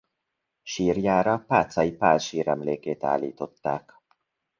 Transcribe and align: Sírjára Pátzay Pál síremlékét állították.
Sírjára 0.63 1.37
Pátzay 1.47 1.91
Pál 1.91 2.17
síremlékét 2.19 3.03
állították. 3.03 3.93